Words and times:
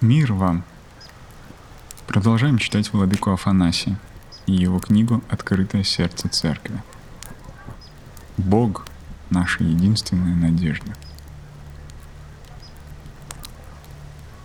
Мир 0.00 0.32
вам! 0.32 0.64
Продолжаем 2.06 2.56
читать 2.56 2.90
Владыку 2.90 3.32
Афанасия 3.32 3.98
и 4.46 4.52
его 4.54 4.78
книгу 4.78 5.22
«Открытое 5.28 5.84
сердце 5.84 6.30
церкви». 6.30 6.82
Бог— 8.38 8.86
наша 9.30 9.62
единственная 9.62 10.34
надежда. 10.34 10.94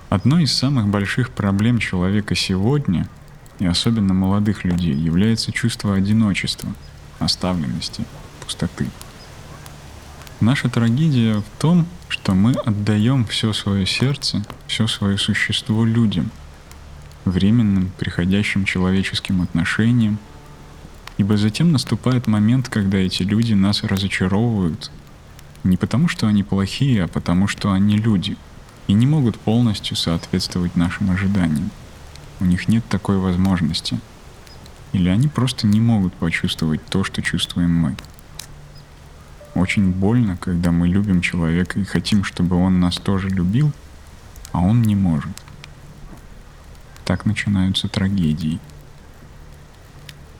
Одной 0.09 0.43
из 0.43 0.53
самых 0.53 0.89
больших 0.89 1.29
проблем 1.29 1.79
человека 1.79 2.35
сегодня, 2.35 3.07
и 3.59 3.65
особенно 3.65 4.13
молодых 4.13 4.65
людей, 4.65 4.93
является 4.93 5.53
чувство 5.53 5.95
одиночества, 5.95 6.69
оставленности, 7.19 8.03
пустоты. 8.41 8.89
Наша 10.45 10.69
трагедия 10.69 11.39
в 11.39 11.59
том, 11.59 11.87
что 12.07 12.35
мы 12.35 12.51
отдаем 12.51 13.25
все 13.25 13.51
свое 13.51 13.87
сердце, 13.87 14.45
все 14.67 14.85
свое 14.85 15.17
существо 15.17 15.83
людям, 15.83 16.29
временным, 17.25 17.89
приходящим 17.97 18.63
человеческим 18.63 19.41
отношениям, 19.41 20.19
ибо 21.17 21.35
затем 21.35 21.71
наступает 21.71 22.27
момент, 22.27 22.69
когда 22.69 22.99
эти 22.99 23.23
люди 23.23 23.53
нас 23.53 23.83
разочаровывают, 23.83 24.91
не 25.63 25.77
потому 25.77 26.07
что 26.07 26.27
они 26.27 26.43
плохие, 26.43 27.05
а 27.05 27.07
потому 27.07 27.47
что 27.47 27.71
они 27.71 27.97
люди 27.97 28.37
и 28.85 28.93
не 28.93 29.07
могут 29.07 29.39
полностью 29.39 29.97
соответствовать 29.97 30.75
нашим 30.75 31.09
ожиданиям. 31.09 31.71
У 32.39 32.45
них 32.45 32.67
нет 32.67 32.83
такой 32.87 33.17
возможности. 33.17 33.99
Или 34.93 35.09
они 35.09 35.27
просто 35.27 35.65
не 35.65 35.81
могут 35.81 36.13
почувствовать 36.13 36.85
то, 36.85 37.03
что 37.03 37.23
чувствуем 37.23 37.75
мы. 37.75 37.95
Очень 39.55 39.91
больно, 39.91 40.35
когда 40.35 40.71
мы 40.71 40.89
любим 40.89 41.21
человека 41.21 41.79
и 41.79 41.85
хотим, 41.85 42.25
чтобы 42.25 42.57
он 42.57 42.81
нас 42.81 42.97
тоже 42.97 43.29
любил, 43.29 43.71
а 44.51 44.59
он 44.59 44.81
не 44.81 44.97
может. 44.97 45.31
Так 47.05 47.25
начинаются 47.25 47.87
трагедии. 47.87 48.59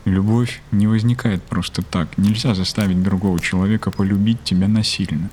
Любовь 0.04 0.62
не 0.72 0.88
возникает 0.88 1.42
просто 1.44 1.82
так. 1.82 2.18
Нельзя 2.18 2.54
заставить 2.54 3.02
другого 3.02 3.40
человека 3.40 3.90
полюбить 3.90 4.44
тебя 4.44 4.68
насильно. 4.68 5.30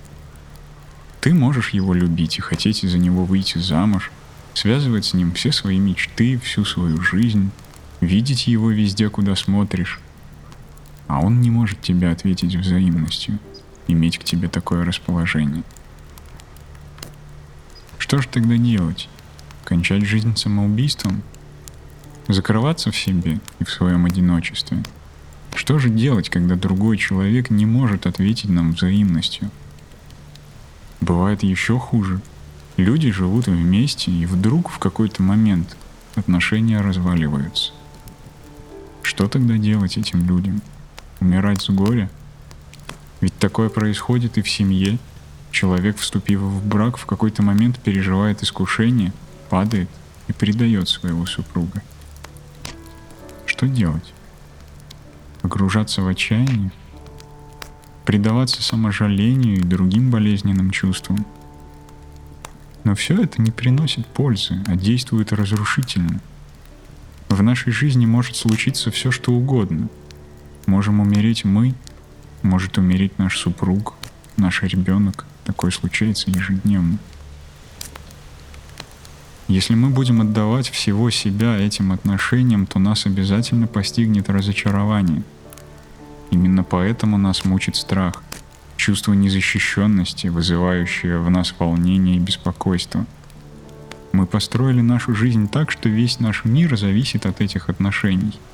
Ты 1.20 1.35
можешь 1.35 1.70
его 1.70 1.92
любить 1.92 2.39
и 2.39 2.41
хотеть 2.41 2.85
из-за 2.85 2.98
него 2.98 3.25
выйти 3.25 3.59
замуж, 3.59 4.12
связывать 4.55 5.07
с 5.07 5.14
ним 5.14 5.33
все 5.33 5.51
свои 5.51 5.79
мечты, 5.79 6.39
всю 6.39 6.64
свою 6.64 7.01
жизнь, 7.03 7.51
видеть 8.01 8.47
его 8.47 8.70
везде, 8.70 9.09
куда 9.09 9.35
смотришь. 9.35 10.01
А 11.09 11.19
он 11.19 11.41
не 11.41 11.51
может 11.51 11.81
тебе 11.81 12.11
ответить 12.11 12.55
взаимностью– 12.55 13.41
иметь 13.93 14.19
к 14.19 14.25
тебе 14.25 14.48
такое 14.48 14.85
расположение. 14.85 15.62
Что 17.98 18.21
же 18.21 18.29
тогда 18.29 18.57
делать? 18.57 19.09
Кончать 19.65 20.05
жизнь 20.05 20.37
самоубийством? 20.37 21.23
Закрываться 22.29 22.91
в 22.91 22.97
себе 22.97 23.41
и 23.59 23.65
в 23.65 23.70
своем 23.70 24.05
одиночестве? 24.07 24.83
Что 25.55 25.79
же 25.79 25.91
делать, 25.91 26.29
когда 26.29 26.57
другой 26.57 26.97
человек 26.97 27.51
не 27.51 27.67
может 27.67 28.07
ответить 28.07 28.51
нам 28.51 28.73
взаимностью? 28.73 29.51
Бывает 31.01 31.43
еще 31.43 31.79
хуже. 31.79 32.20
Люди 32.77 33.11
живут 33.11 33.47
вместе, 33.47 34.11
и 34.11 34.27
вдруг 34.27 34.70
в 34.70 34.79
какой-то 34.79 35.23
момент 35.23 35.77
отношения 36.15 36.81
разваливаются. 36.81 37.73
Что 39.03 39.29
тогда 39.29 39.57
делать 39.59 39.98
этим 39.98 40.27
людям? 40.27 40.63
Умирать 41.20 41.63
с 41.63 41.70
горя– 41.70 42.11
ведь 43.23 43.39
такое 43.39 43.70
происходит 43.70 44.37
и 44.37 44.42
в 44.42 44.51
семье. 44.51 44.98
Человек, 45.53 45.97
вступив 45.98 46.41
в 46.41 46.67
брак, 46.67 46.97
в 46.98 47.06
какой-то 47.06 47.42
момент 47.42 47.79
переживает 47.79 48.42
искушение, 48.42 49.12
падает 49.48 49.89
и 50.27 50.33
предает 50.33 50.89
своего 50.89 51.25
супруга. 51.25 51.83
Что 53.47 53.69
делать? 53.69 54.13
Погружаться 55.41 56.02
в 56.02 56.08
отчаяние? 56.08 56.73
Предаваться 58.05 58.61
саможалению 58.63 59.58
и 59.58 59.63
другим 59.63 60.11
болезненным 60.11 60.70
чувствам? 60.70 61.24
Но 62.83 62.97
все 62.97 63.23
это 63.23 63.41
не 63.41 63.52
приносит 63.52 64.05
пользы, 64.07 64.64
а 64.67 64.74
действует 64.74 65.33
разрушительно. 65.33 66.20
В 67.29 67.41
нашей 67.41 67.73
жизни 67.73 68.05
может 68.05 68.35
случиться 68.35 68.91
все, 68.91 69.13
что 69.13 69.33
угодно. 69.33 69.89
Можем 70.67 70.98
умереть 70.98 71.45
мы, 71.45 71.74
может 72.42 72.79
умереть 72.79 73.19
наш 73.19 73.39
супруг, 73.39 73.95
наш 74.36 74.63
ребенок. 74.63 75.25
Такое 75.45 75.70
случается 75.70 76.30
ежедневно. 76.30 76.98
Если 79.48 79.75
мы 79.75 79.91
будем 79.91 80.20
отдавать 80.20 80.70
всего 80.70 81.11
себя 81.11 81.58
этим 81.58 81.92
отношениям, 81.92 82.67
то 82.67 82.79
нас 82.79 83.07
обязательно 83.07 83.67
постигнет 83.67 84.30
разочарование. 84.30 85.23
Именно 86.30 86.64
поэтому 86.64 87.19
нас 87.19 87.45
мучит 87.45 87.77
страх, 87.77 88.23
чувство 88.77 89.13
незащищенности, 89.13 90.29
вызывающее 90.29 91.19
в 91.19 91.29
нас 91.29 91.55
волнение 91.59 92.17
и 92.17 92.20
беспокойство. 92.20 93.05
Мы 94.13 94.27
построили 94.27 94.80
нашу 94.80 95.14
жизнь 95.14 95.48
так, 95.48 95.70
что 95.70 95.89
весь 95.89 96.20
наш 96.20 96.45
мир 96.45 96.77
зависит 96.79 97.27
от 97.27 97.41
этих 97.41 97.69
отношений– 97.69 98.39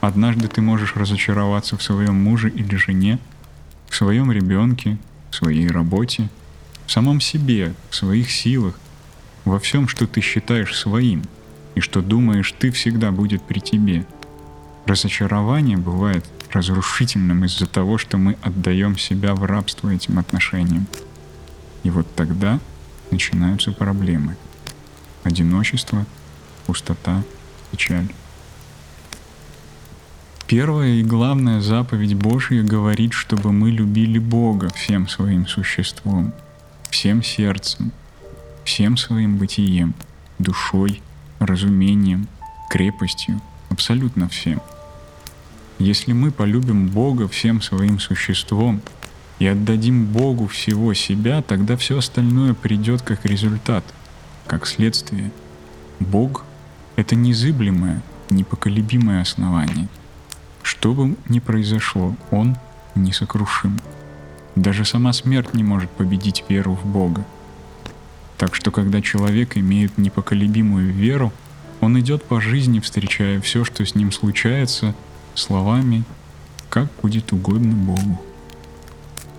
Однажды 0.00 0.48
ты 0.48 0.62
можешь 0.62 0.96
разочароваться 0.96 1.76
в 1.76 1.82
своем 1.82 2.14
муже 2.14 2.48
или 2.48 2.74
жене, 2.76 3.18
в 3.88 3.96
своем 3.96 4.32
ребенке, 4.32 4.96
в 5.30 5.36
своей 5.36 5.68
работе, 5.68 6.28
в 6.86 6.92
самом 6.92 7.20
себе, 7.20 7.74
в 7.90 7.94
своих 7.94 8.30
силах, 8.30 8.78
во 9.44 9.58
всем, 9.58 9.88
что 9.88 10.06
ты 10.06 10.20
считаешь 10.20 10.76
своим 10.76 11.24
и 11.74 11.80
что 11.80 12.02
думаешь 12.02 12.54
ты 12.58 12.70
всегда 12.70 13.10
будет 13.10 13.42
при 13.42 13.58
тебе. 13.60 14.06
Разочарование 14.86 15.76
бывает 15.76 16.24
разрушительным 16.50 17.44
из-за 17.44 17.66
того, 17.66 17.98
что 17.98 18.16
мы 18.16 18.36
отдаем 18.42 18.98
себя 18.98 19.34
в 19.34 19.44
рабство 19.44 19.90
этим 19.90 20.18
отношениям. 20.18 20.86
И 21.82 21.90
вот 21.90 22.12
тогда 22.14 22.58
начинаются 23.10 23.72
проблемы. 23.72 24.36
Одиночество, 25.22 26.06
пустота, 26.66 27.22
печаль. 27.70 28.08
Первая 30.50 30.94
и 30.94 31.04
главная 31.04 31.60
заповедь 31.60 32.14
Божья 32.14 32.64
говорит, 32.64 33.12
чтобы 33.12 33.52
мы 33.52 33.70
любили 33.70 34.18
Бога 34.18 34.68
всем 34.74 35.06
своим 35.06 35.46
существом, 35.46 36.32
всем 36.90 37.22
сердцем, 37.22 37.92
всем 38.64 38.96
своим 38.96 39.36
бытием, 39.36 39.94
душой, 40.40 41.02
разумением, 41.38 42.26
крепостью, 42.68 43.40
абсолютно 43.68 44.28
всем. 44.28 44.60
Если 45.78 46.12
мы 46.12 46.32
полюбим 46.32 46.88
Бога 46.88 47.28
всем 47.28 47.62
своим 47.62 48.00
существом 48.00 48.80
и 49.38 49.46
отдадим 49.46 50.06
Богу 50.06 50.48
всего 50.48 50.94
себя, 50.94 51.42
тогда 51.42 51.76
все 51.76 51.98
остальное 51.98 52.54
придет 52.54 53.02
как 53.02 53.24
результат, 53.24 53.84
как 54.48 54.66
следствие. 54.66 55.30
Бог— 56.00 56.44
это 56.96 57.14
незыблемое, 57.14 58.02
непоколебимое 58.30 59.22
основание— 59.22 59.86
что 60.80 60.94
бы 60.94 61.14
ни 61.28 61.40
произошло, 61.40 62.16
он 62.30 62.56
несокрушим. 62.94 63.78
Даже 64.56 64.86
сама 64.86 65.12
смерть 65.12 65.52
не 65.52 65.62
может 65.62 65.90
победить 65.90 66.42
веру 66.48 66.72
в 66.72 66.86
Бога. 66.86 67.22
Так 68.38 68.54
что 68.54 68.70
когда 68.70 69.02
человек 69.02 69.58
имеет 69.58 69.98
непоколебимую 69.98 70.90
веру, 70.90 71.34
он 71.82 72.00
идет 72.00 72.24
по 72.24 72.40
жизни, 72.40 72.80
встречая 72.80 73.42
все, 73.42 73.62
что 73.62 73.84
с 73.84 73.94
ним 73.94 74.10
случается, 74.10 74.94
словами 75.34 76.04
«как 76.70 76.88
будет 77.02 77.34
угодно 77.34 77.74
Богу». 77.74 78.18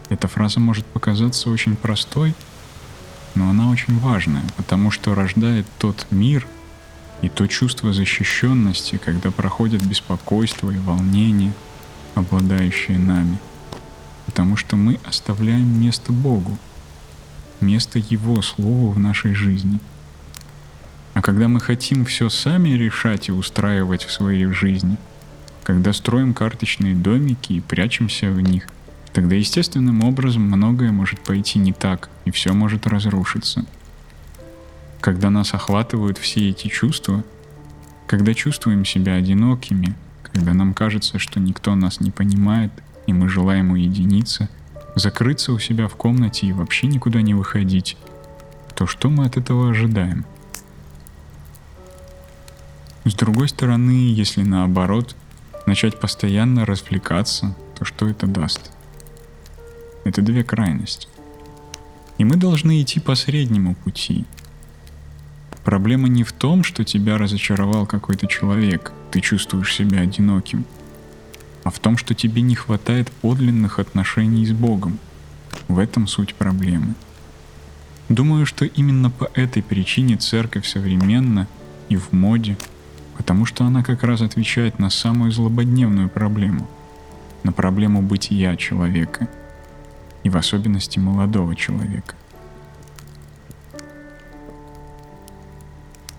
Эта 0.09 0.27
фраза 0.27 0.59
может 0.59 0.85
показаться 0.85 1.49
очень 1.49 1.75
простой, 1.75 2.35
но 3.33 3.49
она 3.49 3.71
очень 3.71 3.97
важная, 3.97 4.43
потому 4.57 4.91
что 4.91 5.15
рождает 5.15 5.65
тот 5.79 6.05
мир— 6.11 6.45
и 7.21 7.29
то 7.29 7.47
чувство 7.47 7.93
защищенности, 7.93 8.97
когда 9.03 9.31
проходит 9.31 9.85
беспокойство 9.85 10.71
и 10.71 10.77
волнение, 10.77 11.53
обладающие 12.15 12.97
нами. 12.97 13.37
Потому 14.25 14.57
что 14.57 14.75
мы 14.75 14.99
оставляем 15.05 15.79
место 15.81 16.11
Богу, 16.11 16.57
место 17.59 17.99
Его 17.99 18.41
Слову 18.41 18.91
в 18.91 18.99
нашей 18.99 19.33
жизни. 19.33 19.79
А 21.13 21.21
когда 21.21 21.47
мы 21.47 21.59
хотим 21.59 22.05
все 22.05 22.29
сами 22.29 22.69
решать 22.69 23.29
и 23.29 23.31
устраивать 23.31 24.03
в 24.03 24.11
своей 24.11 24.45
жизни, 24.45 24.97
когда 25.63 25.93
строим 25.93 26.33
карточные 26.33 26.95
домики 26.95 27.53
и 27.53 27.61
прячемся 27.61 28.31
в 28.31 28.41
них, 28.41 28.67
тогда 29.13 29.35
естественным 29.35 30.03
образом 30.03 30.43
многое 30.43 30.91
может 30.91 31.19
пойти 31.19 31.59
не 31.59 31.73
так, 31.73 32.09
и 32.25 32.31
все 32.31 32.53
может 32.53 32.87
разрушиться— 32.87 33.65
когда 35.01 35.31
нас 35.31 35.53
охватывают 35.53 36.17
все 36.17 36.49
эти 36.49 36.67
чувства, 36.67 37.23
когда 38.07 38.33
чувствуем 38.33 38.85
себя 38.85 39.15
одинокими, 39.15 39.95
когда 40.23 40.53
нам 40.53 40.73
кажется, 40.73 41.19
что 41.19 41.39
никто 41.39 41.75
нас 41.75 41.99
не 41.99 42.11
понимает, 42.11 42.71
и 43.07 43.13
мы 43.13 43.27
желаем 43.27 43.71
уединиться, 43.71 44.47
закрыться 44.95 45.51
у 45.53 45.59
себя 45.59 45.87
в 45.87 45.95
комнате 45.95 46.45
и 46.45 46.53
вообще 46.53 46.87
никуда 46.87 47.21
не 47.21 47.33
выходить, 47.33 47.97
то 48.75 48.85
что 48.85 49.09
мы 49.09 49.25
от 49.25 49.37
этого 49.37 49.71
ожидаем? 49.71 50.25
С 53.03 53.15
другой 53.15 53.49
стороны, 53.49 54.13
если 54.13 54.43
наоборот, 54.43 55.15
начать 55.65 55.99
постоянно 55.99 56.65
развлекаться, 56.65 57.55
то 57.77 57.85
что 57.85 58.07
это 58.07 58.27
даст? 58.27 58.71
Это 60.03 60.21
две 60.21 60.43
крайности. 60.43 61.07
И 62.19 62.23
мы 62.23 62.35
должны 62.35 62.81
идти 62.81 62.99
по 62.99 63.15
среднему 63.15 63.73
пути. 63.73 64.25
Проблема 65.63 66.07
не 66.07 66.23
в 66.23 66.31
том, 66.31 66.63
что 66.63 66.83
тебя 66.83 67.17
разочаровал 67.17 67.85
какой-то 67.85 68.27
человек, 68.27 68.91
ты 69.11 69.21
чувствуешь 69.21 69.75
себя 69.75 70.01
одиноким, 70.01 70.65
а 71.63 71.69
в 71.69 71.77
том, 71.79 71.97
что 71.97 72.15
тебе 72.15 72.41
не 72.41 72.55
хватает 72.55 73.11
подлинных 73.11 73.77
отношений 73.77 74.45
с 74.45 74.51
Богом. 74.51 74.97
В 75.67 75.77
этом 75.77 76.07
суть 76.07 76.33
проблемы. 76.33 76.95
Думаю, 78.09 78.45
что 78.45 78.65
именно 78.65 79.09
по 79.09 79.29
этой 79.35 79.61
причине 79.61 80.17
церковь 80.17 80.67
современна 80.67 81.47
и 81.89 81.95
в 81.95 82.11
моде, 82.11 82.57
потому 83.15 83.45
что 83.45 83.63
она 83.63 83.83
как 83.83 84.03
раз 84.03 84.21
отвечает 84.21 84.79
на 84.79 84.89
самую 84.89 85.31
злободневную 85.31 86.09
проблему, 86.09 86.67
на 87.43 87.51
проблему 87.51 88.01
бытия 88.01 88.55
человека, 88.55 89.27
и 90.23 90.29
в 90.29 90.37
особенности 90.37 90.99
молодого 90.99 91.55
человека. 91.55 92.15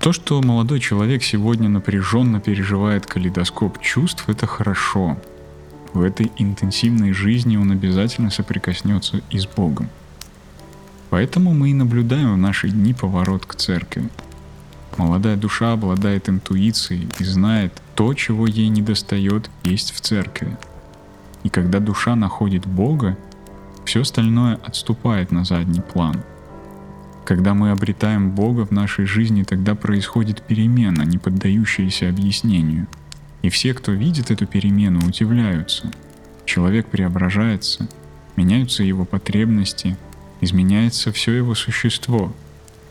То, 0.03 0.13
что 0.13 0.43
молодой 0.43 0.81
человек 0.81 1.23
сегодня 1.23 1.69
напряженно 1.69 2.41
переживает 2.41 3.07
калейдоскоп 3.07 3.81
чувств, 3.81 4.25
это 4.29 4.47
хорошо. 4.47 5.17
В 5.95 6.03
этой 6.03 6.31
интенсивной 6.37 7.13
жизни 7.13 7.57
он 7.57 7.71
обязательно 7.71 8.31
соприкоснется 8.31 9.23
и 9.31 9.39
с 9.39 9.47
Богом– 9.47 9.89
Поэтому 11.13 11.53
мы 11.53 11.73
и 11.73 11.75
наблюдаем 11.75 12.33
в 12.33 12.39
наши 12.39 12.71
дни 12.71 12.95
поворот 12.95 13.45
к 13.45 13.55
церкви. 13.55 14.09
Молодая 14.97 15.37
душа 15.37 15.75
обладает 15.75 16.31
интуицией 16.31 17.07
и 17.19 17.25
знает, 17.25 17.83
то, 17.95 18.15
чего 18.15 18.47
ей 18.47 18.69
не 18.69 18.81
достает, 18.81 19.51
есть 19.63 19.93
в 19.93 20.01
церкви. 20.01 20.57
И 21.43 21.51
когда 21.51 21.81
душа 21.81 22.17
находит 22.17 22.67
Бога, 22.67 23.19
все 23.85 24.01
остальное 24.01 24.59
отступает 24.65 25.33
на 25.33 25.45
задний 25.45 25.83
план. 25.83 26.23
Когда 27.25 27.55
мы 27.55 27.71
обретаем 27.71 28.33
Бога 28.33 28.67
в 28.67 28.73
нашей 28.73 29.07
жизни, 29.07 29.45
тогда 29.45 29.75
происходит 29.75 30.43
перемена, 30.43 31.03
не 31.03 31.19
поддающаяся 31.19 32.09
объяснению. 32.09 32.89
И 33.43 33.49
все, 33.49 33.75
кто 33.75 33.93
видит 33.93 34.31
эту 34.31 34.47
перемену, 34.47 35.07
удивляются. 35.07 35.91
Человек 36.45 36.89
преображается, 36.89 37.89
меняются 38.37 38.83
его 38.83 39.05
потребности, 39.05 39.97
изменяется 40.41 41.13
все 41.13 41.33
его 41.33 41.55
существо, 41.55 42.35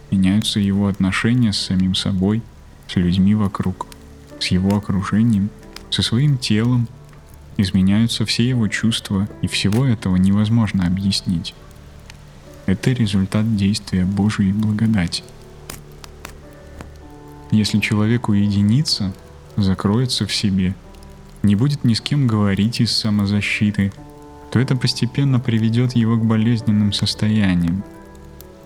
меняются 0.10 0.60
его 0.60 0.88
отношения 0.88 1.52
с 1.52 1.58
самим 1.58 1.96
собой, 1.96 2.42
с 2.88 2.96
людьми 2.96 3.36
вокруг, 3.36 3.88
с 4.40 4.48
его 4.48 4.76
окружением, 4.78 5.50
со 5.90 6.02
своим 6.02 6.38
телом, 6.38 6.88
изменяются 7.58 8.26
все 8.26 8.48
его 8.48 8.68
чувства, 8.70 9.28
и 9.42 9.48
всего 9.48 9.86
этого 9.86 10.16
невозможно 10.16 10.88
объяснить. 10.88 11.54
Это 12.72 12.92
результат 12.92 13.56
действия 13.56 14.06
Божьей 14.06 14.52
благодати. 14.54 15.24
Если 17.52 17.80
человек 17.80 18.30
уединится, 18.30 19.14
закроется 19.58 20.26
в 20.26 20.34
себе, 20.34 20.76
не 21.44 21.56
будет 21.56 21.84
ни 21.84 21.94
с 21.94 22.02
кем 22.02 22.28
говорить 22.28 22.82
из 22.82 22.92
самозащиты– 22.96 23.92
то 24.52 24.60
это 24.60 24.76
постепенно 24.76 25.40
приведет 25.40 25.96
его 25.96 26.18
к 26.18 26.26
болезненным 26.26 26.92
состояниям. 26.92 27.84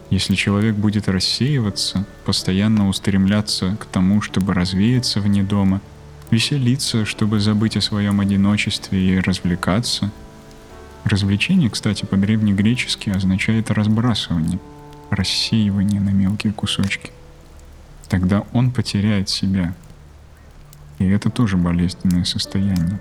Если 0.09 0.35
человек 0.35 0.75
будет 0.75 1.07
рассеиваться, 1.07 2.05
постоянно 2.25 2.89
устремляться 2.89 3.77
к 3.79 3.85
тому, 3.85 4.21
чтобы 4.21 4.53
развеяться 4.53 5.19
вне 5.19 5.43
дома, 5.43 5.81
веселиться, 6.31 7.05
чтобы 7.05 7.39
забыть 7.39 7.77
о 7.77 7.81
своем 7.81 8.19
одиночестве 8.19 8.99
и 8.99 9.19
развлекаться. 9.19 10.11
Развлечение, 11.05 11.69
кстати, 11.69 12.03
по-древнегречески 12.03 13.11
означает 13.11 13.69
разбрасывание, 13.69 14.59
рассеивание 15.11 16.01
на 16.01 16.09
мелкие 16.09 16.51
кусочки. 16.51 17.11
Тогда 18.09 18.43
он 18.53 18.71
потеряет 18.71 19.29
себя. 19.29 19.75
И 20.97 21.05
это 21.05 21.29
тоже 21.29 21.57
болезненное 21.57 22.25
состояние. 22.25 22.99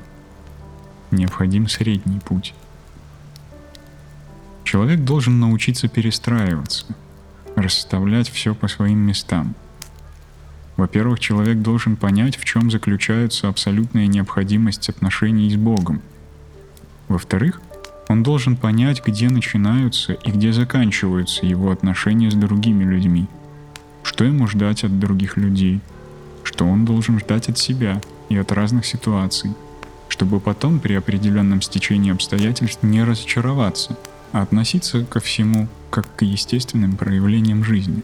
Необходим 1.13 1.67
средний 1.67 2.21
путь. 2.21 2.53
Человек 4.65 5.01
должен 5.01 5.41
научиться 5.41 5.89
перестраиваться, 5.89 6.85
расставлять 7.57 8.29
все 8.29 8.55
по 8.55 8.69
своим 8.69 8.99
местам. 8.99 9.55
Во-первых, 10.77 11.21
человек 11.21 11.63
должен 11.63 11.97
понять, 11.97 12.37
в 12.37 12.45
чем 12.45 12.71
заключается 12.71 13.49
абсолютная 13.49 14.09
необходимость 14.09 14.91
отношений 14.91 15.51
с 15.51 15.57
Богом. 15.57 16.03
Во-вторых, 17.09 17.63
он 18.09 18.23
должен 18.23 18.57
понять, 18.57 19.03
где 19.05 19.29
начинаются 19.31 20.13
и 20.13 20.31
где 20.31 20.53
заканчиваются 20.53 21.47
его 21.47 21.71
отношения 21.71 22.31
с 22.31 22.35
другими 22.35 22.85
людьми, 22.85 23.27
что 24.03 24.25
ему 24.25 24.47
ждать 24.47 24.85
от 24.85 24.99
других 24.99 25.37
людей, 25.37 25.81
что 26.43 26.67
он 26.67 26.85
должен 26.85 27.19
ждать 27.19 27.49
от 27.49 27.59
себя 27.59 28.01
и 28.29 28.37
от 28.37 28.53
разных 28.53 28.87
ситуаций, 28.87 29.53
чтобы 30.09 30.41
потом 30.41 30.81
при 30.81 30.95
определенном 30.95 31.63
стечении 31.63 32.13
обстоятельств 32.13 32.83
не 32.83 33.03
разочароваться– 33.03 33.97
а 34.35 34.43
относиться 34.43 35.05
ко 35.05 35.21
всему 35.21 35.69
как 35.91 36.07
к 36.17 36.23
естественным 36.23 36.97
проявлениям 36.97 37.63
жизни. 37.63 38.03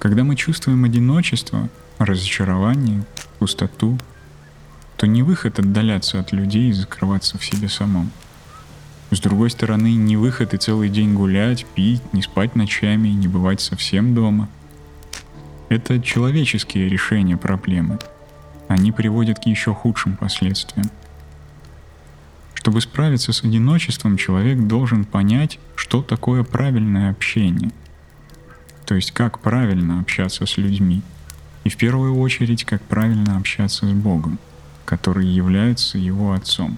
Когда 0.00 0.24
мы 0.24 0.34
чувствуем 0.34 0.82
одиночество, 0.82 1.68
разочарование, 1.98 3.04
пустоту, 3.38 3.96
то 5.02 5.08
не 5.08 5.24
выход 5.24 5.58
отдаляться 5.58 6.20
от 6.20 6.30
людей 6.30 6.68
и 6.68 6.72
закрываться 6.72 7.36
в 7.36 7.44
себе 7.44 7.68
самом. 7.68 8.12
С 9.10 9.18
другой 9.18 9.50
стороны, 9.50 9.96
не 9.96 10.16
выход 10.16 10.54
и 10.54 10.58
целый 10.58 10.88
день 10.90 11.14
гулять, 11.14 11.66
пить, 11.74 12.12
не 12.12 12.22
спать 12.22 12.54
ночами, 12.54 13.08
не 13.08 13.26
бывать 13.26 13.60
совсем 13.60 14.14
дома. 14.14 14.48
Это 15.70 16.00
человеческие 16.00 16.88
решения 16.88 17.36
проблемы. 17.36 17.98
Они 18.68 18.92
приводят 18.92 19.40
к 19.40 19.46
еще 19.46 19.74
худшим 19.74 20.16
последствиям– 20.16 20.88
чтобы 22.54 22.80
справиться 22.80 23.32
с 23.32 23.42
одиночеством, 23.42 24.16
человек 24.16 24.56
должен 24.68 25.04
понять, 25.04 25.58
что 25.74 26.00
такое 26.00 26.44
правильное 26.44 27.10
общение. 27.10 27.72
То 28.86 28.94
есть 28.94 29.10
как 29.10 29.40
правильно 29.40 29.98
общаться 29.98 30.46
с 30.46 30.56
людьми. 30.58 31.02
И 31.64 31.70
в 31.70 31.76
первую 31.76 32.16
очередь, 32.20 32.64
как 32.64 32.80
правильно 32.82 33.36
общаться 33.36 33.88
с 33.88 33.90
Богом, 33.90 34.38
который 34.92 35.26
является 35.26 35.96
его 35.96 36.34
Отцом. 36.34 36.76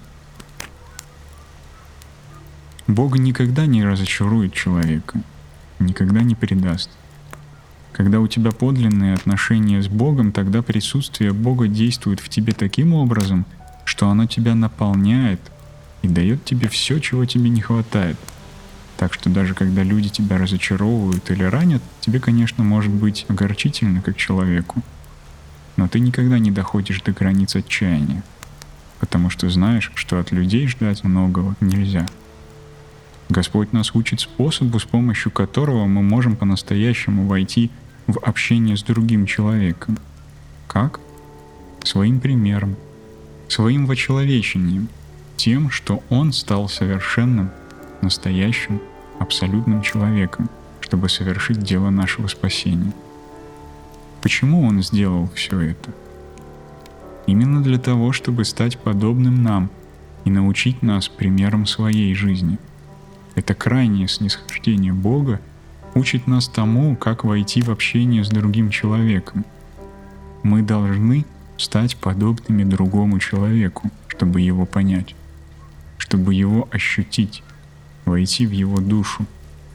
Бог 2.87 3.17
никогда 3.17 3.65
не 3.65 3.83
разочарует 3.83 4.53
человека, 4.53 5.19
никогда 5.79 6.21
не 6.21 6.33
предаст. 6.33 6.89
Когда 7.91 8.21
у 8.21 8.27
тебя 8.27 8.51
подлинные 8.51 9.15
отношения 9.15 9.83
с 9.83 9.89
Богом, 9.89 10.31
тогда 10.31 10.61
присутствие 10.61 11.33
Бога 11.33 11.67
действует 11.67 12.21
в 12.21 12.29
тебе 12.29 12.53
таким 12.53 12.93
образом, 12.93 13.45
что 13.83 14.09
оно 14.09 14.27
тебя 14.27 14.55
наполняет– 14.55 15.41
и 16.05 16.07
дает 16.07 16.45
тебе 16.45 16.69
все, 16.69 16.99
чего 16.99 17.25
тебе 17.25 17.49
не 17.49 17.59
хватает. 17.61 18.17
Так 18.95 19.13
что 19.13 19.29
даже 19.29 19.53
когда 19.53 19.83
люди 19.83 20.07
тебя 20.07 20.37
разочаровывают 20.37 21.29
или 21.31 21.43
ранят, 21.43 21.81
тебе, 21.99 22.21
конечно, 22.21 22.63
может 22.63 22.91
быть 22.91 23.25
огорчительно 23.27 24.01
как 24.01 24.15
человеку. 24.15 24.81
Но 25.75 25.87
ты 25.87 25.99
никогда 25.99 26.39
не 26.39 26.51
доходишь 26.51 27.01
до 27.01 27.11
границ 27.11 27.55
отчаяния, 27.55 28.23
потому 28.99 29.29
что 29.29 29.49
знаешь, 29.49 29.91
что 29.95 30.19
от 30.19 30.31
людей 30.31 30.67
ждать 30.67 31.03
многого 31.03 31.55
нельзя. 31.59 32.05
Господь 33.29 33.73
нас 33.73 33.93
учит 33.95 34.21
способу, 34.21 34.79
с 34.79 34.85
помощью 34.85 35.31
которого 35.31 35.85
мы 35.85 36.03
можем 36.03 36.35
по-настоящему 36.35 37.27
войти 37.27 37.71
в 38.07 38.19
общение 38.19 38.77
с 38.77 38.83
другим 38.83 39.25
человеком. 39.25 39.97
Как? 40.67 40.99
Своим 41.83 42.19
примером, 42.19 42.75
своим 43.47 43.85
вочеловечением– 43.85 44.89
тем, 45.35 45.69
что 45.69 46.03
он 46.09 46.33
стал 46.33 46.69
совершенным, 46.69 47.51
настоящим, 48.01 48.81
абсолютным 49.19 49.81
человеком, 49.81 50.49
чтобы 50.81 51.09
совершить 51.09 51.61
дело 51.61 51.89
нашего 51.89 52.27
спасения. 52.27 52.91
Почему 54.25 54.63
он 54.63 54.81
сделал 54.81 55.29
все 55.35 55.59
это? 55.59 55.91
Именно 57.27 57.61
для 57.61 57.77
того, 57.77 58.11
чтобы 58.11 58.43
стать 58.43 58.79
подобным 58.79 59.43
нам 59.43 59.69
и 60.23 60.31
научить 60.31 60.81
нас 60.81 61.07
примером 61.07 61.67
своей 61.67 62.15
жизни. 62.15 62.57
Это 63.35 63.53
крайнее 63.53 64.07
снисхождение 64.07 64.93
Бога 64.93 65.39
учит 65.93 66.25
нас 66.25 66.47
тому, 66.47 66.95
как 66.95 67.23
войти 67.23 67.61
в 67.61 67.69
общение 67.69 68.23
с 68.23 68.29
другим 68.29 68.71
человеком. 68.71 69.45
Мы 70.41 70.63
должны 70.63 71.23
стать 71.57 71.95
подобными 71.95 72.63
другому 72.63 73.19
человеку, 73.19 73.91
чтобы 74.07 74.41
его 74.41 74.65
понять 74.65 75.13
чтобы 75.97 76.33
его 76.33 76.67
ощутить, 76.71 77.43
войти 78.05 78.45
в 78.45 78.51
его 78.51 78.79
душу, 78.79 79.25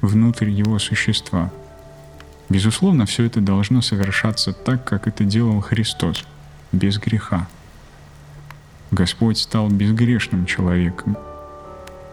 внутрь 0.00 0.48
его 0.48 0.78
существа. 0.78 1.52
Безусловно, 2.50 3.06
все 3.06 3.24
это 3.24 3.40
должно 3.40 3.80
совершаться 3.80 4.52
так, 4.52 4.84
как 4.84 5.06
это 5.06 5.22
делал 5.22 5.60
Христос, 5.60 6.24
без 6.72 6.98
греха. 6.98 7.48
Господь 8.90 9.38
стал 9.38 9.68
безгрешным 9.68 10.46
человеком. 10.46 11.16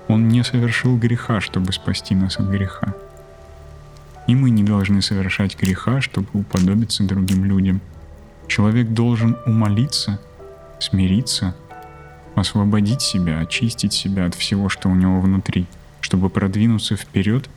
Он 0.07 0.27
не 0.27 0.43
совершил 0.43 0.95
греха, 0.95 1.41
чтобы 1.41 1.73
спасти 1.73 2.13
нас 2.13 2.37
от 2.37 2.49
греха. 2.49 2.93
И 4.27 4.35
мы 4.35 4.51
не 4.51 4.63
должны 4.63 5.01
совершать 5.01 5.59
греха, 5.59 6.01
чтобы 6.01 6.27
уподобиться 6.33 7.03
другим 7.03 7.43
людям. 7.43 7.81
Человек 8.47 8.89
должен 8.89 9.37
умолиться, 9.47 10.19
смириться, 10.79 11.55
освободить 12.35 13.01
себя, 13.01 13.39
очистить 13.39 13.93
себя 13.93 14.27
от 14.27 14.35
всего, 14.35 14.69
что 14.69 14.87
у 14.87 14.93
него 14.95 15.19
внутри, 15.19 15.65
чтобы 15.99 16.29
продвинуться 16.29 16.95
вперед 16.95 17.49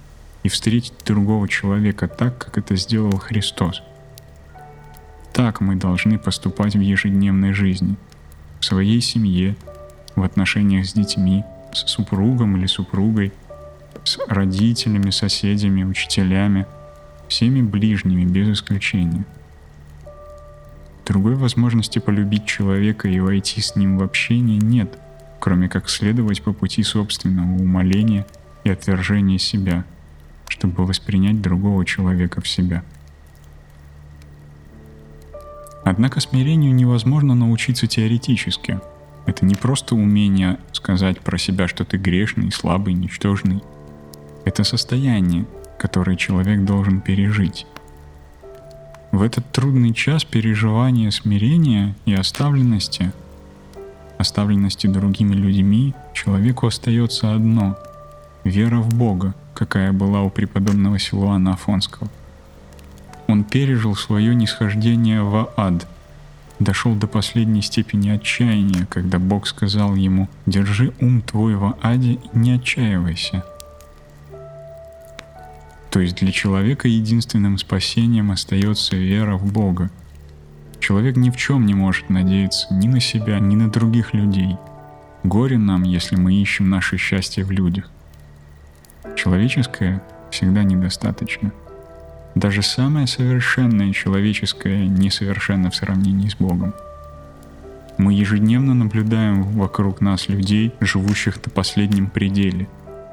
и 0.43 0.49
встретить 0.49 0.95
другого 1.05 1.49
человека 1.49 2.09
так, 2.09 2.39
как 2.39 2.59
это 2.59 2.77
сделал 2.77 3.17
Христос. 3.19 3.83
Так 5.33 5.61
мы 5.61 5.77
должны 5.77 6.19
поступать 6.19 6.75
в 6.75 6.81
ежедневной 6.81 7.53
жизни, 7.53 7.97
в 8.59 8.65
своей 8.65 9.01
семье, 9.01 9.57
в 10.17 10.23
отношениях 10.23 10.87
с 10.87 10.93
детьми, 10.93 11.45
с 11.73 11.89
супругом 11.91 12.57
или 12.57 12.67
супругой, 12.67 13.33
с 14.05 14.19
родителями, 14.27 15.11
соседями, 15.11 15.85
учителями, 15.85 16.67
всеми 17.29 17.63
ближними 17.63 18.25
без 18.25 18.49
исключения. 18.49 19.25
Другой 21.07 21.35
возможности 21.35 21.99
полюбить 21.99 22.47
человека 22.47 23.09
и 23.09 23.21
войти 23.21 23.61
с 23.61 23.77
ним 23.77 23.99
в 23.99 24.03
общение 24.03 24.59
нет, 24.59 24.99
кроме 25.39 25.69
как 25.69 25.89
следовать 25.89 26.43
по 26.43 26.53
пути 26.53 26.83
собственного 26.83 27.61
умоления 27.61 28.27
и 28.65 28.71
отвержения 28.71 29.39
себя– 29.39 29.85
чтобы 30.61 30.85
воспринять 30.85 31.41
другого 31.41 31.87
человека 31.87 32.43
в 32.43 32.47
себя. 32.47 32.83
Однако 35.87 36.21
смирению 36.21 36.75
невозможно 36.75 37.35
научиться 37.35 37.87
теоретически. 37.87 38.79
Это 39.25 39.47
не 39.47 39.55
просто 39.55 39.95
умение 39.95 40.59
сказать 40.73 41.21
про 41.21 41.39
себя, 41.39 41.67
что 41.67 41.87
ты 41.87 41.97
грешный, 41.97 42.53
слабый, 42.53 42.93
ничтожный. 42.93 43.63
Это 44.45 44.63
состояние, 44.63 45.47
которое 45.79 46.19
человек 46.19 46.63
должен 46.67 47.01
пережить. 47.01 47.67
В 49.13 49.23
этот 49.23 49.51
трудный 49.53 49.95
час 49.95 50.25
переживания 50.25 51.11
смирения 51.11 51.95
и 52.05 52.13
оставленности, 52.13 53.13
оставленности 54.19 54.89
другими 54.89 55.35
людьми, 55.35 55.95
человеку 56.13 56.67
остается 56.67 57.33
одно— 57.33 57.79
вера 58.45 58.79
в 58.79 58.89
Бога, 58.95 59.35
какая 59.55 59.93
была 59.93 60.23
у 60.23 60.31
преподобного 60.31 60.99
Силуана 60.99 61.55
Афонского. 61.55 62.09
Он 63.27 63.45
пережил 63.45 63.95
свое 63.95 64.35
нисхождение 64.35 65.23
в 65.23 65.53
ад, 65.57 65.87
дошел 66.59 66.95
до 66.95 67.07
последней 67.07 67.63
степени 67.63 68.11
отчаяния, 68.11 68.87
когда 68.89 69.19
Бог 69.19 69.47
сказал 69.47 69.95
ему 69.95 70.29
«Держи 70.47 70.93
ум 71.01 71.23
твой 71.23 71.55
в 71.55 71.77
аде 71.83 72.15
и 72.15 72.21
не 72.33 72.53
отчаивайся». 72.53 73.45
То 75.91 76.01
есть 76.01 76.17
для 76.17 76.31
человека 76.31 76.87
единственным 76.87 77.59
спасением 77.59 78.31
остается 78.31 78.97
вера 78.97 79.37
в 79.37 79.53
Бога. 79.53 79.91
Человек 80.79 81.17
ни 81.17 81.31
в 81.31 81.37
чем 81.37 81.67
не 81.67 81.75
может 81.75 82.09
надеяться 82.11 82.73
ни 82.73 82.87
на 82.87 83.01
себя, 83.01 83.39
ни 83.39 83.57
на 83.57 83.71
других 83.71 84.15
людей. 84.15 84.57
Горе 85.25 85.59
нам, 85.59 85.83
если 85.83 86.17
мы 86.17 86.35
ищем 86.35 86.71
наше 86.71 86.97
счастье 86.97 87.45
в 87.45 87.51
людях. 87.51 87.91
Человеческое 89.17 90.03
всегда 90.31 90.63
недостаточно. 90.63 91.53
Даже 92.35 92.63
самое 92.63 93.07
совершенное 93.07 93.93
человеческое 93.93 94.87
несовершенно 94.87 95.71
в 95.71 95.77
сравнении 95.77 96.29
с 96.29 96.37
Богом. 96.37 96.75
Мы 97.99 98.15
ежедневно 98.15 98.73
наблюдаем 98.73 99.43
вокруг 99.43 100.01
нас 100.01 100.29
людей, 100.29 100.73
живущих 100.81 101.45
на 101.45 101.51
последнем 101.51 102.09
пределе. 102.09 102.69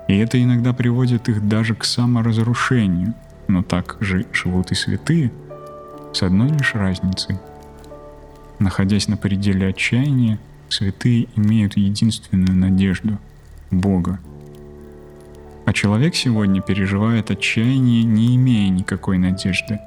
И 0.08 0.16
это 0.18 0.42
иногда 0.42 0.72
приводит 0.72 1.28
их 1.30 1.48
даже 1.48 1.76
к 1.76 1.84
саморазрушению. 1.84 3.14
Но 3.48 3.64
так 3.64 3.98
же 4.00 4.26
живут 4.32 4.72
и 4.72 4.76
святые, 4.76 5.32
с 6.14 6.22
одной 6.24 6.50
лишь 6.50 6.76
разницей. 6.76 7.38
Находясь 8.60 9.08
на 9.08 9.18
пределе 9.18 9.68
отчаяния, 9.68 10.40
святые 10.70 11.28
имеют 11.36 11.78
единственную 11.78 12.56
надежду— 12.58 13.18
Бога, 13.72 14.20
а 15.68 15.74
человек 15.74 16.16
сегодня 16.16 16.62
переживает 16.62 17.30
отчаяние, 17.30 18.04
не 18.04 18.38
имея 18.38 18.70
никакой 18.70 19.18
надежды. 19.18 19.80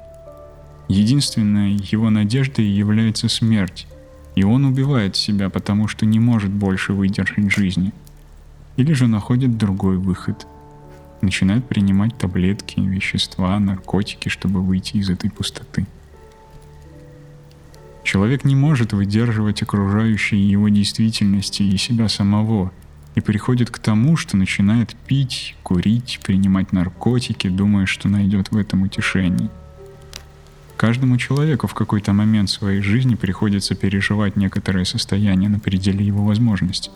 Единственной 0.87 1.71
его 1.71 2.11
надеждой 2.11 2.65
является 2.65 3.27
смерть, 3.29 3.87
и 4.35 4.43
он 4.43 4.65
убивает 4.65 5.15
себя, 5.15 5.49
потому 5.49 5.87
что 5.87 6.05
не 6.05 6.19
может 6.19 6.51
больше 6.51 6.93
выдержать 6.93 7.51
жизни. 7.51 7.93
Или 8.77 8.93
же 8.93 9.07
находит 9.07 9.57
другой 9.57 9.97
выход. 9.97 10.45
Начинает 11.21 11.67
принимать 11.67 12.15
таблетки, 12.15 12.79
вещества, 12.79 13.57
наркотики, 13.57 14.29
чтобы 14.29 14.61
выйти 14.61 14.97
из 14.97 15.09
этой 15.09 15.31
пустоты. 15.31 15.87
Человек 18.03 18.43
не 18.43 18.55
может 18.55 18.93
выдерживать 18.93 19.63
окружающей 19.63 20.37
его 20.37 20.69
действительности 20.69 21.63
и 21.63 21.75
себя 21.77 22.07
самого– 22.07 22.71
и 23.15 23.21
приходит 23.21 23.69
к 23.69 23.79
тому, 23.79 24.15
что 24.15 24.37
начинает 24.37 24.95
пить, 25.07 25.55
курить, 25.63 26.19
принимать 26.23 26.71
наркотики, 26.71 27.49
думая, 27.49 27.85
что 27.85 28.07
найдет 28.07 28.51
в 28.51 28.57
этом 28.57 28.83
утешение. 28.83 29.49
Каждому 30.77 31.17
человеку 31.17 31.67
в 31.67 31.73
какой-то 31.73 32.13
момент 32.13 32.49
своей 32.49 32.81
жизни 32.81 33.15
приходится 33.15 33.75
переживать 33.75 34.35
некоторое 34.35 34.85
состояние 34.85 35.49
на 35.49 35.59
пределе 35.59 36.05
его 36.05 36.25
возможностей. 36.25 36.91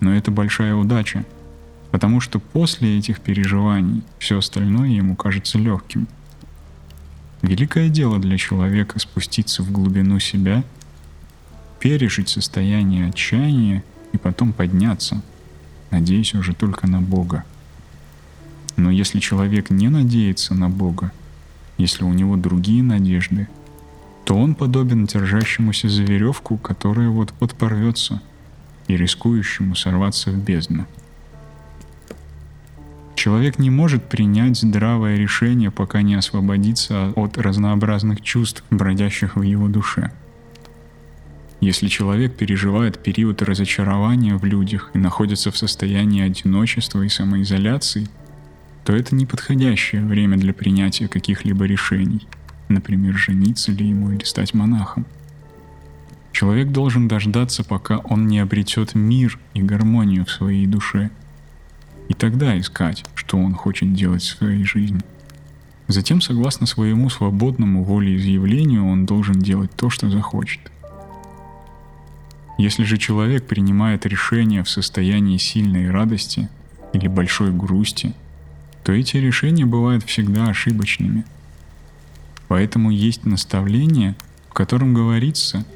Но 0.00 0.14
это 0.14 0.30
большая 0.30 0.74
удача, 0.74 1.24
потому 1.90 2.20
что 2.20 2.38
после 2.38 2.98
этих 2.98 3.20
переживаний 3.20 4.02
все 4.18 4.38
остальное 4.38 4.88
ему 4.88 5.16
кажется 5.16 5.58
легким. 5.58 6.08
Великое 7.40 7.88
дело 7.88 8.18
для 8.18 8.36
человека 8.36 8.98
спуститься 8.98 9.62
в 9.62 9.70
глубину 9.70 10.18
себя, 10.18 10.64
пережить 11.78 12.28
состояние 12.28 13.08
отчаяния 13.08 13.84
и 14.12 14.18
потом 14.18 14.52
подняться– 14.52 15.22
надеясь 15.96 16.34
уже 16.34 16.52
только 16.52 16.86
на 16.86 17.00
Бога. 17.00 17.44
Но 18.76 18.90
если 18.90 19.18
человек 19.18 19.70
не 19.70 19.88
надеется 19.88 20.54
на 20.54 20.68
Бога, 20.68 21.10
если 21.78 22.04
у 22.04 22.12
него 22.12 22.36
другие 22.36 22.82
надежды, 22.82 23.48
то 24.26 24.36
он 24.36 24.54
подобен 24.54 25.06
держащемуся 25.06 25.88
за 25.88 26.02
веревку, 26.02 26.58
которая 26.58 27.08
вот-вот 27.08 27.54
порвется, 27.54 28.20
и 28.88 28.96
рискующему 28.96 29.74
сорваться 29.74 30.30
в 30.30 30.36
бездну. 30.36 30.86
Человек 33.14 33.58
не 33.58 33.70
может 33.70 34.04
принять 34.04 34.58
здравое 34.58 35.16
решение, 35.16 35.70
пока 35.70 36.02
не 36.02 36.14
освободится 36.14 37.12
от 37.16 37.38
разнообразных 37.38 38.20
чувств, 38.20 38.62
бродящих 38.70 39.36
в 39.36 39.42
его 39.42 39.68
душе– 39.68 40.12
если 41.60 41.88
человек 41.88 42.36
переживает 42.36 42.98
период 42.98 43.40
разочарования 43.40 44.36
в 44.36 44.44
людях 44.44 44.90
и 44.92 44.98
находится 44.98 45.50
в 45.50 45.56
состоянии 45.56 46.22
одиночества 46.22 47.02
и 47.02 47.08
самоизоляции, 47.08 48.08
то 48.84 48.94
это 48.94 49.14
неподходящее 49.14 50.04
время 50.04 50.36
для 50.36 50.52
принятия 50.52 51.08
каких-либо 51.08 51.64
решений, 51.64 52.26
например, 52.68 53.16
жениться 53.16 53.72
ли 53.72 53.88
ему 53.88 54.12
или 54.12 54.24
стать 54.24 54.52
монахом. 54.52 55.06
Человек 56.30 56.68
должен 56.68 57.08
дождаться, 57.08 57.64
пока 57.64 57.98
он 57.98 58.26
не 58.26 58.38
обретет 58.38 58.94
мир 58.94 59.38
и 59.54 59.62
гармонию 59.62 60.26
в 60.26 60.30
своей 60.30 60.66
душе, 60.66 61.10
и 62.08 62.14
тогда 62.14 62.58
искать, 62.58 63.04
что 63.14 63.38
он 63.38 63.54
хочет 63.54 63.94
делать 63.94 64.22
в 64.22 64.36
своей 64.36 64.62
жизни. 64.64 65.00
Затем, 65.88 66.20
согласно 66.20 66.66
своему 66.66 67.08
свободному 67.08 67.82
волеизъявлению, 67.82 68.86
он 68.86 69.06
должен 69.06 69.38
делать 69.40 69.70
то, 69.74 69.88
что 69.88 70.10
захочет– 70.10 70.60
если 72.58 72.84
же 72.84 72.96
человек 72.96 73.46
принимает 73.46 74.06
решение 74.06 74.62
в 74.62 74.70
состоянии 74.70 75.36
сильной 75.36 75.90
радости 75.90 76.48
или 76.94 77.06
большой 77.06 77.52
грусти, 77.52 78.14
то 78.82 78.92
эти 78.92 79.18
решения 79.18 79.66
бывают 79.66 80.04
всегда 80.04 80.46
ошибочными. 80.46 81.24
Поэтому 82.48 82.90
есть 82.90 83.26
наставление, 83.26 84.14
в 84.48 84.54
котором 84.54 84.94
говорится, 84.94 85.66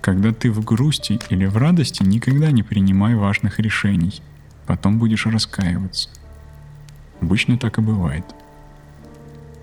когда 0.00 0.32
ты 0.32 0.50
в 0.50 0.64
грусти 0.64 1.20
или 1.28 1.46
в 1.46 1.56
радости, 1.56 2.02
никогда 2.02 2.50
не 2.50 2.64
принимай 2.64 3.14
важных 3.14 3.60
решений, 3.60 4.20
потом 4.66 4.98
будешь 4.98 5.26
раскаиваться. 5.26 6.08
Обычно 7.20 7.58
так 7.58 7.78
и 7.78 7.82
бывает. 7.82 8.24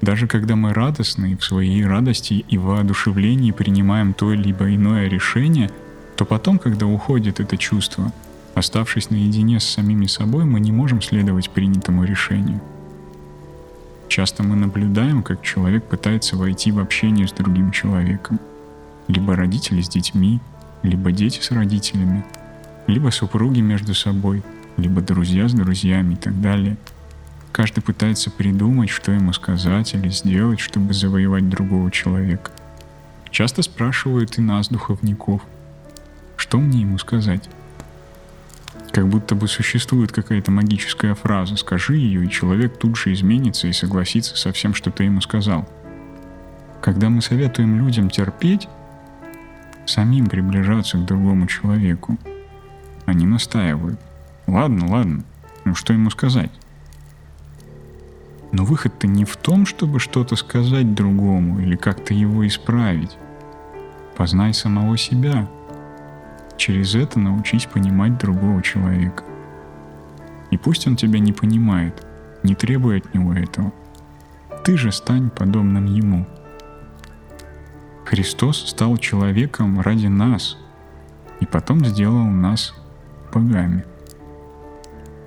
Даже 0.02 0.28
когда 0.28 0.56
мы 0.56 0.74
радостны 0.74 1.36
в 1.36 1.44
своей 1.44 1.84
радости 1.84 2.46
и 2.48 2.58
воодушевлении 2.58 3.52
принимаем 3.52 4.14
то 4.14 4.32
либо 4.32 4.74
иное 4.74 5.10
решение– 5.10 5.70
то 6.16 6.26
потом, 6.26 6.60
когда 6.60 6.86
уходит 6.86 7.40
это 7.40 7.58
чувство, 7.58 8.12
оставшись 8.54 9.10
наедине 9.10 9.60
с 9.60 9.66
самими 9.66 10.06
собой, 10.06 10.46
мы 10.46 10.60
не 10.60 10.72
можем 10.72 11.02
следовать 11.02 11.50
принятому 11.50 12.04
решению. 12.04 12.62
Часто 14.08 14.44
мы 14.44 14.56
наблюдаем, 14.56 15.24
как 15.24 15.42
человек 15.42 15.84
пытается 15.84 16.38
войти 16.38 16.72
в 16.72 16.80
общение 16.80 17.28
с 17.28 17.32
другим 17.32 17.72
человеком. 17.72 18.40
Либо 19.08 19.36
родители 19.36 19.82
с 19.82 19.90
детьми, 19.90 20.40
либо 20.84 21.12
дети 21.12 21.42
с 21.42 21.52
родителями, 21.52 22.24
либо 22.88 23.10
супруги 23.10 23.60
между 23.60 23.94
собой, 23.94 24.44
либо 24.78 25.02
друзья 25.02 25.48
с 25.50 25.54
друзьями 25.54 26.14
и 26.14 26.18
так 26.18 26.40
далее. 26.40 26.78
Каждый 27.52 27.82
пытается 27.82 28.30
придумать, 28.30 28.90
что 28.90 29.12
ему 29.12 29.34
сказать 29.34 29.94
или 29.94 30.10
сделать, 30.10 30.60
чтобы 30.60 30.94
завоевать 30.94 31.50
другого 31.50 31.90
человека. 31.92 32.52
Часто 33.32 33.64
спрашивают 33.64 34.38
и 34.38 34.42
нас, 34.42 34.70
духовников, 34.70 35.42
что 36.38 36.60
мне 36.60 36.82
ему 36.82 36.98
сказать? 36.98 37.50
Как 38.92 39.08
будто 39.08 39.36
бы 39.36 39.48
существует 39.48 40.12
какая-то 40.12 40.52
магическая 40.52 41.16
фраза. 41.16 41.58
Скажи 41.58 41.98
ее, 41.98 42.24
и 42.24 42.30
человек 42.30 42.78
тут 42.78 42.96
же 42.96 43.14
изменится 43.14 43.68
и 43.68 43.74
согласится 43.74 44.38
со 44.38 44.52
всем, 44.54 44.74
что 44.74 44.92
ты 44.92 45.04
ему 45.04 45.22
сказал. 45.22 45.68
Когда 46.82 47.10
мы 47.10 47.22
советуем 47.22 47.78
людям 47.78 48.10
терпеть, 48.10 48.70
самим 49.86 50.28
приближаться 50.28 50.98
к 50.98 51.06
другому 51.06 51.48
человеку, 51.48 52.18
они 53.06 53.26
настаивают. 53.26 54.00
Ладно, 54.48 54.90
ладно, 54.90 55.24
ну 55.64 55.76
что 55.76 55.94
ему 55.94 56.10
сказать? 56.10 56.52
Но 58.52 58.64
выход-то 58.64 59.08
не 59.08 59.26
в 59.26 59.36
том, 59.36 59.66
чтобы 59.66 60.00
что-то 60.00 60.36
сказать 60.36 60.94
другому 60.94 61.60
или 61.60 61.76
как-то 61.76 62.14
его 62.14 62.48
исправить. 62.48 63.18
Познай 64.16 64.54
самого 64.54 64.98
себя, 64.98 65.50
Через 66.58 66.96
это 66.96 67.20
научись 67.20 67.66
понимать 67.66 68.18
другого 68.18 68.62
человека. 68.62 69.24
И 70.52 70.58
пусть 70.58 70.88
он 70.88 70.96
тебя 70.96 71.20
не 71.20 71.34
понимает, 71.34 72.06
не 72.44 72.56
требуй 72.56 72.98
от 73.00 73.14
него 73.14 73.34
этого. 73.34 73.74
Ты 74.64 74.78
же 74.78 74.92
стань 74.92 75.30
подобным 75.30 75.86
ему. 75.86 76.26
Христос 78.06 78.70
стал 78.70 78.98
человеком 78.98 79.82
ради 79.82 80.08
нас 80.08 80.58
и 81.40 81.46
потом 81.46 81.84
сделал 81.84 82.26
нас 82.26 82.74
богами. 83.34 83.84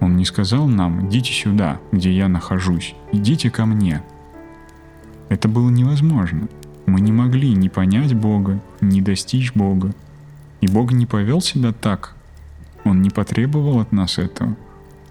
Он 0.00 0.16
не 0.16 0.24
сказал 0.24 0.66
нам, 0.66 1.08
идите 1.08 1.32
сюда, 1.32 1.80
где 1.92 2.12
я 2.12 2.28
нахожусь, 2.28 2.94
идите 3.12 3.50
ко 3.50 3.66
мне. 3.66 4.02
Это 5.28 5.48
было 5.48 5.68
невозможно. 5.68 6.48
Мы 6.86 7.00
не 7.00 7.12
могли 7.12 7.52
ни 7.52 7.68
понять 7.68 8.14
Бога, 8.14 8.60
ни 8.80 9.00
достичь 9.00 9.52
Бога, 9.52 9.92
и 10.60 10.68
Бог 10.68 10.92
не 10.92 11.06
повел 11.06 11.40
себя 11.40 11.72
так. 11.72 12.14
Он 12.84 13.02
не 13.02 13.10
потребовал 13.10 13.80
от 13.80 13.92
нас 13.92 14.18
этого, 14.18 14.56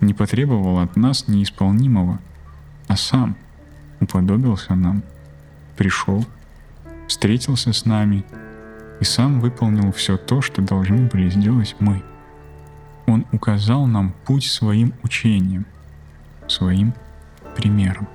не 0.01 0.13
потребовал 0.13 0.79
от 0.79 0.95
нас 0.95 1.27
неисполнимого, 1.27 2.19
а 2.87 2.97
сам 2.97 3.35
уподобился 3.99 4.75
нам, 4.75 5.03
пришел, 5.75 6.25
встретился 7.07 7.73
с 7.73 7.85
нами 7.85 8.25
и 8.99 9.03
сам 9.03 9.39
выполнил 9.39 9.91
все 9.91 10.17
то, 10.17 10.41
что 10.41 10.61
должны 10.61 11.07
были 11.07 11.29
сделать 11.29 11.75
мы. 11.79 12.03
Он 13.05 13.25
указал 13.31 13.85
нам 13.85 14.13
путь 14.25 14.45
своим 14.45 14.93
учением, 15.03 15.65
своим 16.47 16.93
примером. 17.55 18.07